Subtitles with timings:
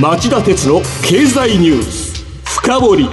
[0.00, 3.08] 町田鉄の経済ニュース深掘り。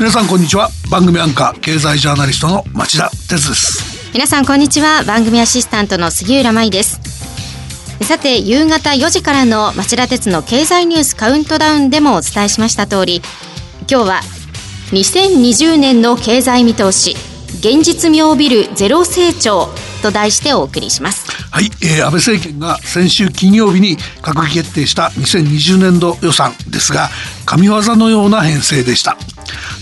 [0.00, 0.68] 皆さんこんにちは。
[0.90, 4.10] 番組アンカー経済ジャーナリストの町田鉄です。
[4.12, 5.04] 皆さんこんにちは。
[5.04, 7.00] 番組アシスタントの杉浦舞です。
[8.02, 13.22] さて夕方4時からの町田鉄の経済ニュースカウントダウンでもお伝えしました通り
[13.90, 14.20] 今日は
[14.92, 17.16] 2020年の経済見通し
[17.60, 19.68] 現実味を帯びるゼロ成長
[20.02, 27.08] と題してお送りしますはい、えー、安倍政権が先週金曜日に閣議決定した2020年度予算ですが
[27.46, 29.12] 神業のような編成でした。
[29.12, 29.18] と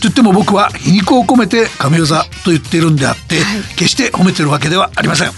[0.02, 5.30] 言っても僕は皮肉を込めて神業と言っているんであって、はい、決して褒めてるわけではありません。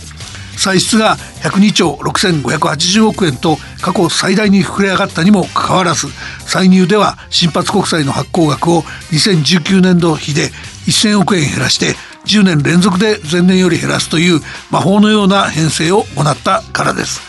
[0.59, 6.09] 歳出が102兆6580億円と過去最大に膨れ上がったにもかかわらず
[6.47, 8.83] 歳入では新発国債の発行額を
[9.13, 10.49] 2019年度比で
[10.87, 11.95] 1000億円減らして
[12.27, 14.41] 10年連続で前年より減らすという
[14.71, 17.21] 魔法のような編成を行ったからです。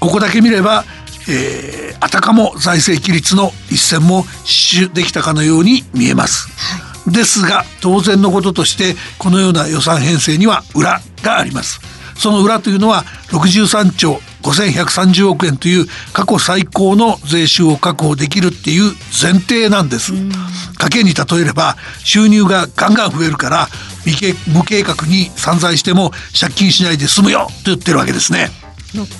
[0.00, 0.84] ここだけ見れば、
[1.28, 6.48] えー、あたかも財政規律の一線も死守できたかのように見えます、
[7.04, 11.80] はい、ですが当然のこととしてこのような予算編成には裏があります。
[12.16, 20.12] その裏というのは63兆5130億円という過去最高の税収を確保できるっていう前提なんです。
[20.78, 23.68] 家計に例えれば収入がガンガン増えるから
[24.48, 28.50] 無計画に散財しても借金しないで済むよと言ってるわけですね。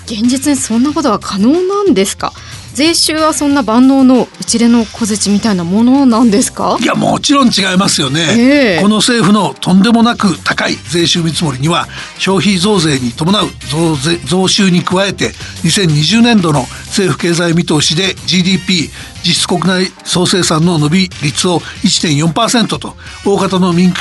[0.06, 2.32] 現実にそんなことは可能なんですか？
[2.74, 6.76] 税収はそんな万能の一連の小槌みたいなものなんですか？
[6.80, 11.86] いやもちろん違いますよね、えー、この政府のとんでもなく高い税収見積もりには
[12.18, 15.30] 消費増税に伴う増税増収に加えて
[15.62, 18.90] 2020年度の政府経済見通しで GDP
[19.24, 23.92] 実質国内総生産の伸び率を1.4%と大方の民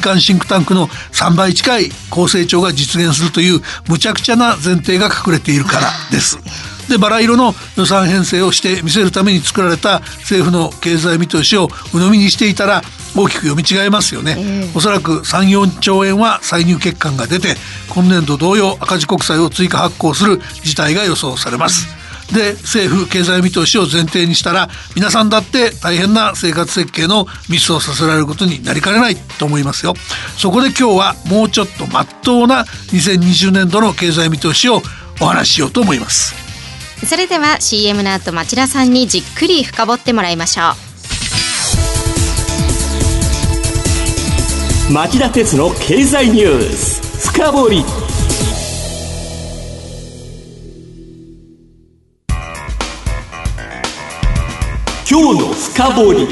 [0.00, 6.38] 間シンクタンクの3倍近い高成長が実現するというむちゃくちゃな前提が隠れているからです。
[6.92, 12.82] でバラ色の予算編成をして見せるために作られた政府の経済見通しを鵜呑みにしていたら
[13.16, 17.56] 大きく読み違いますよね、えー、おそらく34兆円は歳入欠陥が出て
[17.90, 21.88] 今年度同様赤字国債を追加発行する事態が予想されます。
[22.32, 29.92] で政府経済見通しを前提にしたら皆さんだって大変な生活設計のミスをさせられることになりかねないと思いますよ。
[30.38, 34.80] そこで今日はもうちょっとまっとうな2020年度の経済見通しを
[35.20, 36.41] お話ししようと思います
[37.04, 40.62] それでは CM の後町田さんにじっくり深掘ってもらいましょ
[44.90, 44.92] う。
[44.92, 47.28] 町田鉄の経済ニュース。
[47.32, 47.84] 深掘り。
[55.10, 56.26] 今日の深掘り。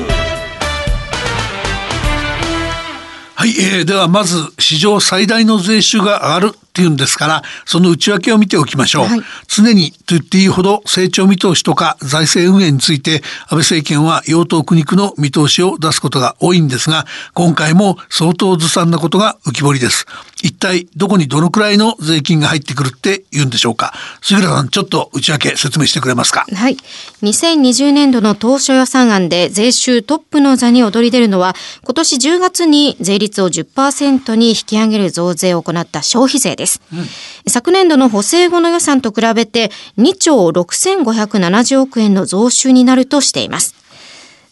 [3.34, 20.06] はい、えー、ではまず史上最大の税収が上がるっていうんですからその内訳を見ておきましょう、はい、常にと言っていいほど成長見通しとか財政運営について安倍政権は用途苦肉の見通しを出すことが多いんですが今回も相当ずさんなことが浮き彫りです。
[20.42, 23.92] 一体どこにどのくらいの税金が入ってくるって言うんでしょうか。
[24.22, 26.47] 杉浦さんちょっと内訳説明してくれますか。
[26.53, 26.76] はい。
[27.22, 31.54] 2020年度の当初予算案で税収トップの座に躍り出るのは
[31.84, 37.04] 今年10月に税率を10%に引き上げる増税を行った消費税です、うん、
[37.50, 43.81] 昨年度の補正後の予算と比べて2兆6570億円の増収になるとしています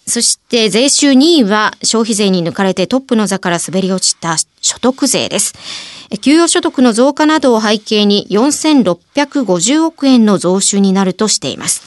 [0.08, 5.52] そして税収2位は消費税に抜かれてトップの座から滑り落ちた所得税です。
[6.22, 11.82] 給与所得の増加などを背景に4650億円の増収になるとしています。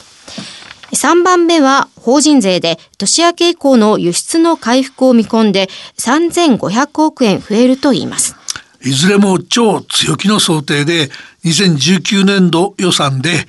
[0.92, 5.68] 3番目は法人税で年明け以降の輸出の回復を見込んで
[5.98, 8.36] 3500億円増えるといいます。
[8.84, 11.08] いずれも超強気の想定で
[11.44, 13.46] 2019年度予算で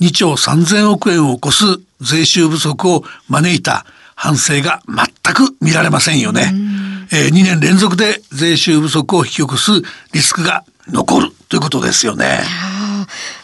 [0.00, 1.64] 2兆3000億円を超す
[2.00, 6.52] 税収不足を招いた反省が全く見られませんよね。
[7.12, 9.70] えー、2年連続で税収不足を引き起こす
[10.12, 12.40] リスクが残るということですよね。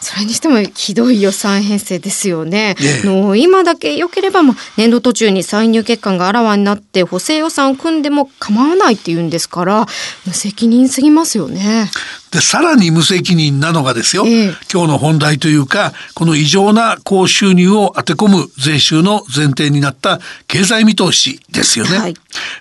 [0.01, 2.77] それにしてもひどい予算編成ですよね。
[2.81, 9.87] ええ、の今だけ良ければも年度途中に歳入欠陥があらわになって補正予算を組んでも構わないっていうんですから
[10.27, 11.91] 無責任すぎますよね。
[12.31, 21.99] で、さらに無責任なのがですよ、え今日の本題というか、この異常な高収入を当て込む税収の前提になった経済見通しですよね。
[21.99, 22.15] はい、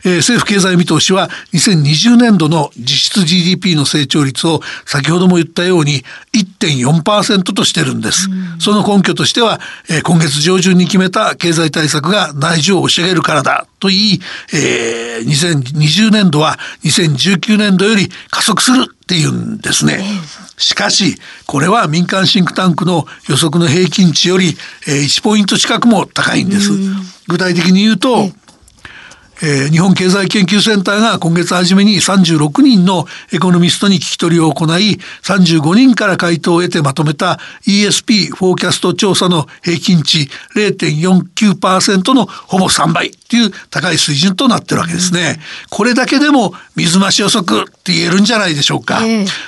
[0.06, 8.28] えー、政府経済見通しは2020年度の実質 GDP の成長率を先ほども言ったように1.4%としてるんです。
[8.60, 14.22] その根拠としては、えー、今月上旬に決めた経済対策が内需を押し上げるからだといい、
[14.54, 20.04] えー、2020年度は2019年度より加速するっていうんですね。
[20.56, 21.18] しかし、
[21.48, 24.56] これは民間シンクタンクの予測の平均値より、
[24.88, 26.70] えー、1ポイント近くも高いんです。
[27.28, 28.30] 具体的に言うと、
[29.42, 45.40] えー、日本経済研究センターが今月初めに36人のエコノミストに聞き取りを行い、35人から回答を得てまとめた ESP フォーキャスト調査の平均値0.49%のほぼ3倍という高い水準となってるわけですね。
[45.70, 49.00] これだけでも水増し予測って言えるんじゃないでしょうか。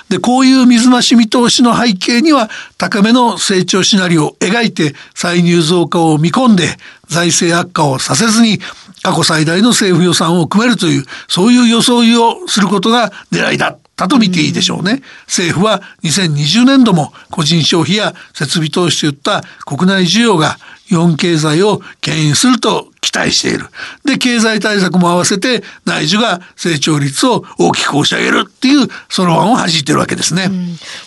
[0.09, 6.77] で、こういう水増し見通しの背景には高めの成長シナリオを描いて歳入増加を見込んで
[7.07, 8.59] 財政悪化をさせずに
[9.03, 15.01] 過去最大の政府予算を組めるというそういう装いをすることが狙いだったと見ていいでしょうね。
[15.27, 20.57] 政府は2020年度も個人消費や設備投資といった国内需要が
[20.88, 23.68] 日本経済を牽引すると期待している。
[24.03, 30.50] で、経済対策も合わせて内需が成長率を大きく押し上げるっていうその案を弾いてるわけですね、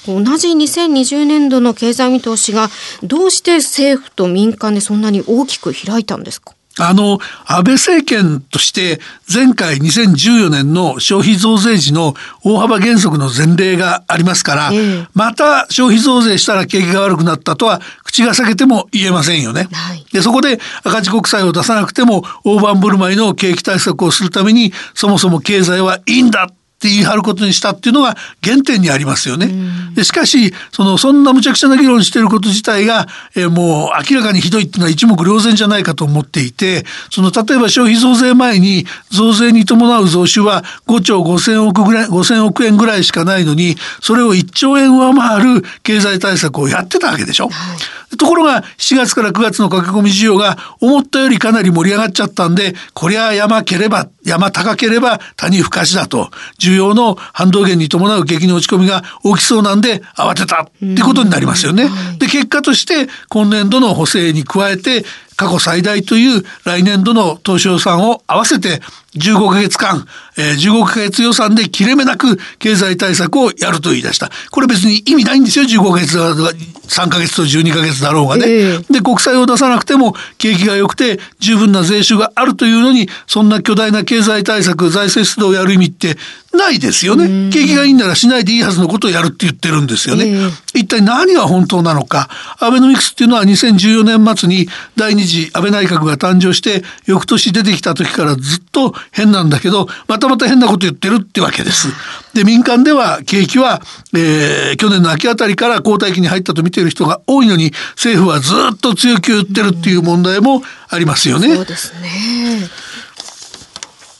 [0.06, 2.70] 同じ2020年度の経済見通しが
[3.02, 6.54] どうして政府と民間でそんなに大きく開いたんですか？
[6.78, 9.00] あの、安倍政権として
[9.32, 19.68] 前回2014年の消費増税時の大幅減速の前例がありますから、えー、また消費増税したら景気が悪くなったとは口が裂けても言えませんよね。
[19.72, 29.48] はい、でそこで赤字国債を出さなくても大盤振る舞いの景気対策をするためにそもそも経済はいいんだって言い張ることにしたっていうのが原点にありますよね。
[29.94, 47.48] でしかしそのそんな無茶苦茶な議論していること自体が、えー、もう明らかにひどいっていうのは一目瞭然じゃないかと思っていてその例えば消費増税前に増税に伴う増収は5兆5,000億ぐらい5,000億円ぐらいしかないのにそれを1兆円上回る経済対策をやってたわけでしょ。
[47.48, 47.78] はい
[48.16, 56.30] ところが7月から9月の駆け込み需要が思ったよりかなり盛り上がっちゃったんでこりゃ山ければ山高ければ谷深しだと。
[56.58, 60.66] 需要の反動減に伴う景気の落ち込みが大きそうなんで慌てたっ
[60.96, 61.88] てことになりますよね。
[62.18, 65.04] で結果として今年度の補正に加えて
[65.36, 68.80] 過去最大という来年度の当初予算を合わせて
[69.16, 74.30] 15ヶ月間、えー、15ヶ月予算で切れ目なく経済対策をやると言い出した。
[74.50, 75.64] これ別に意味ないんですよ。
[75.64, 78.44] 15ヶ月が3ヶ月と12ヶ月だろうがね。
[78.48, 86.16] えー、で、国債を出さなくても景気が良くて十分な税収があるというのに、そんな巨大な経済対策、財政出動をやる意味って
[86.52, 87.50] ないですよね。
[87.50, 90.26] 景気がいいんならしないでいいはずのことをやるって言ってるんですよね。
[90.26, 92.28] えー、一体何が本当なのか。
[92.58, 101.88] アベノミクスっていうのは2014年末に第二次安倍内閣が誕生して翌年出てきた時からずっと変なんだけどまたまた変なこと言ってるってわけです。
[102.34, 103.80] で民間では景気は、
[104.14, 111.54] えー、去年の秋あたりから後退期に入ったと見ている人が多いのに政府はずっと強気を言ってるっていう問題もありますよね。
[111.54, 112.68] そうですね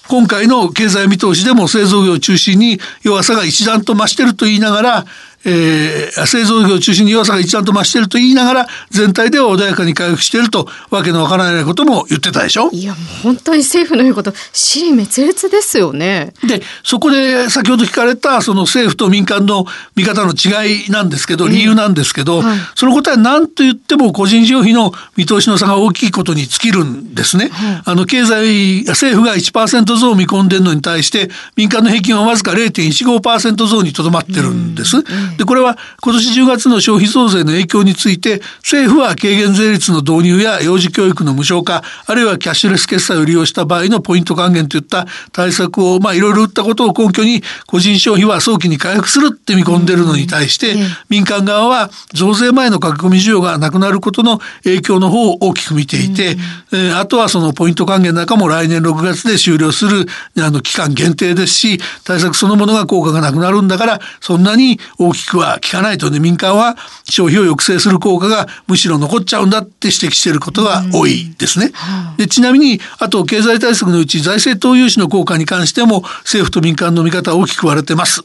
[0.06, 5.04] 今回の経済見通しでも製造業を中心に弱さが一段と増してると言いながら
[5.46, 12.70] えー、製造業を中心に弱さが一段と増していると言いながら全体では穏やかに回復しているとわけのわからないことも言ってたでしょ？
[12.72, 16.32] いや本当に政府の言うこと尻滅裂ですよね。
[16.46, 27.48] でそこで先ほど聞かれたその政府と民間の見方の違いなんですけど理由なんですけど、えーはい、その答えは何と言っても個人消費の見通しの差が大きいことに尽きるんですね。
[27.48, 34.98] はい、あの経済政府が1%増を見込んでるのに対して民間の平均はわずか0.15%増にとどまってるんです。
[34.98, 35.04] うん
[35.36, 50.74] でこれは今年10月の消費増税の影響について政府は軽減税率の導入や幼児教育の無償化あるいはキャッシュレス決済を利用した場合のポイント還元といった対策をまあいろいろ打ったことを根拠に個人消費は早期に回復するって見込んでるのに対して、
[51.08, 56.36] 民間側は増税前の駆け込み需要がなくなることの影響の方を大きく見ていて、
[56.72, 60.06] えあとはそのポイント還元なんかも来年6月で終了する
[60.38, 71.72] あの期間限定ですし対策そのものが効果がなくなるんだからそんなに大きくは効かないとね民間は消費を抑制する効果がむしろ残っちゃうんだって指摘していることが多いですね。
[72.16, 78.22] でちなみにあと経済対策のうち財政投融資の効果に関しても政府と民間の見方は大きく割れてます。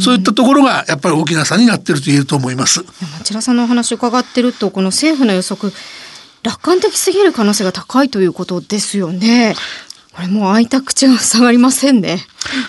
[0.00, 2.84] そういったところがやっぱり大きな差になっていると言えると思います。
[3.18, 5.72] 町田さんのお話を伺ってるとこの政府の予測
[6.46, 9.56] 楽観的すぎる可能性が高いということですよね。
[10.16, 12.20] これもう開いた口が塞がりませんね。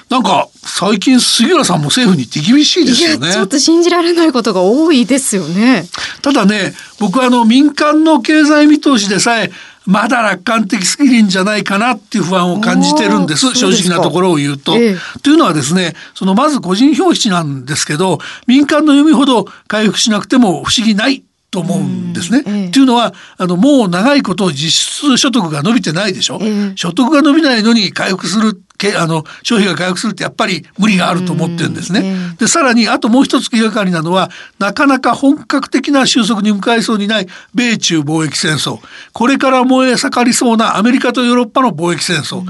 [0.10, 3.32] なんか最近杉浦さんも政府に手厳しいですよね。
[3.32, 5.86] ちょっと信じられないことが多いですよね。
[6.22, 9.50] ただね、僕はあの民間の経済見通しでさえ
[9.86, 14.75] まだ楽観的すぎるんじゃないかなっていう不安を感じてるんです正直なところを言うと。
[14.75, 22.44] ええというのはですねそのまず個人表紙なんですけど民間の読みほど回復しなくても不思議ないと思うんですね。
[22.46, 26.39] ええっていうのはあのもう長いこと実質所得が伸びてないでしょ。
[26.42, 28.60] ええ所得が伸びないのに回復するけ
[28.98, 32.36] あの消費が回復するってやっぱり無理があると思ってるんですね。
[32.39, 34.29] でさらにあともう一つ気がかりなのは
[34.60, 38.79] なかなか本格的な収束に向かいそうにない米中貿易戦争。
[39.13, 42.43] これから燃え盛りそうなアメリカとヨーロッパの貿易戦争、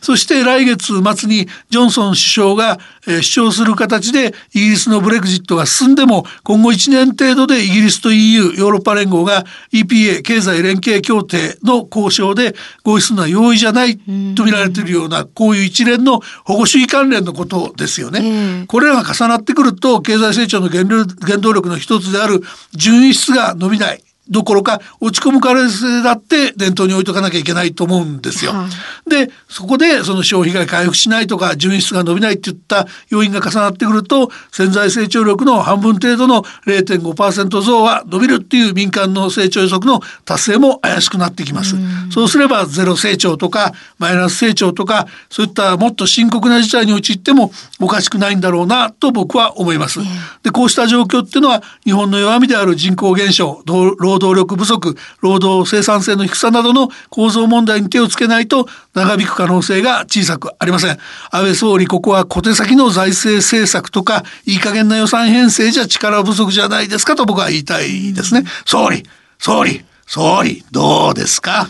[0.00, 13.98] そして来月末にジョンソン首相が、えー主張する形でイギリスのブレグジットが進んでも今後1年程度でイギリスと EU ヨーロッパ連合が EPA 経済連携協定の交渉で合意するのは容易じゃない
[14.34, 18.20] と見られているようなこういう一連の保護主義関連のことですよね。
[18.22, 28.52] ええこれらが重なってくると経済成長の原動原動力の一つである純輸出が伸びないどころか落ち込む可能性だって念頭に置いとかなきゃいけないと思うんですよ。
[28.52, 28.68] は
[29.06, 41.76] でそこでその消費が回復しないとか純輸出が伸びないっていった要因が重なってくると潜在成長力の半分程度の0.5%増は伸びるっていう民間の成長予測の達成も怪しくなってきます。
[42.10, 50.00] そうすればゼロ成長とかマイナス成長とかそういったもっと深刻な事態に陥ってもおかしくないんだろうなと僕は思います。
[50.42, 60.98] でこうした状況っていうのは日本の弱みである人口減少労労働力不足労働生産性の低さなどの構造問題に手をつけないと長引く可能性が小さくありません。
[61.30, 68.44] 安倍総理ここは小手先の財政政策とかいい加減な予算編成じゃ力不足じゃないですかと僕は言いたいですね。
[68.64, 69.02] 総理
[69.38, 71.68] 総理総理どうですか？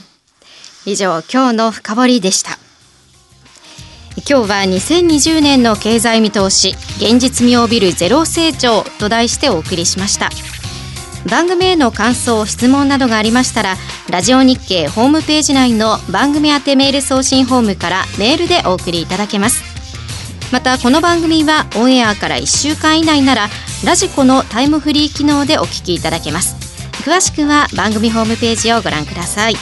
[0.84, 2.58] 以上今日の深掘りでした
[4.28, 10.28] 今日は2020年の経済見通し現実味を帯びるゼロ成長と題してお送りしました
[11.28, 13.76] 番組への感想質問などがありましたら
[14.10, 19.62] ラジオ日経ホームページ内の番組宛てメール送信フォームからメールでお送りいただけます。
[20.52, 23.48] またこの番組はオンエアから1週間以内なら
[23.84, 26.56] ラジコのタイムフリー機能でお聞きいただけます。
[27.04, 29.56] 詳しくは番組ホームページをご覧ください。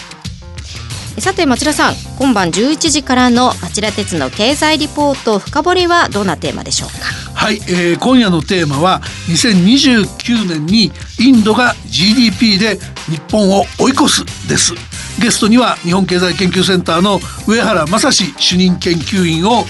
[1.19, 7.22] さて町田さん今晩11時からの町田鉄の経済リポート深掘りはどんなテーマでしょうか？
[7.43, 12.77] はい、えー今夜のテーマは2029年にインドが GDP で
[13.11, 14.75] 日本を追い越すです。
[15.21, 17.19] ゲストには日本経済研究センターの
[17.49, 19.65] 上原正史主任研究員を、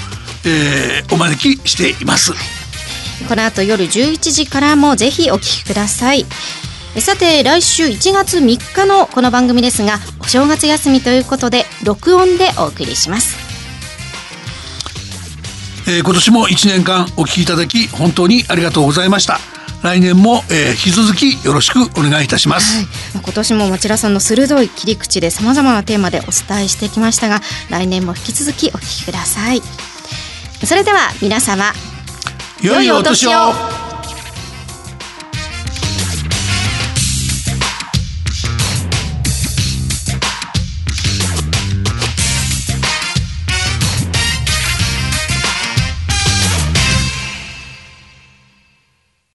[0.45, 2.33] えーお招きしています。
[3.27, 6.27] この後夜11時からもぜひお聞きください。
[6.99, 13.42] さて来週1月3日のこの番組ですがお正月休みということで録音でお送りします。
[15.87, 19.39] えー今年も1年間お聞きいただき本当にありがとうございました。
[19.83, 29.61] 来年も、えー引き続きよろしくお願いいたします、はい、今年も町田さんの鋭い切り口でさまざまなテーマでお伝えしてきましたが来年も引き続きお聞きください。
[30.65, 31.73] それでは皆様
[32.63, 33.82] 良いお年を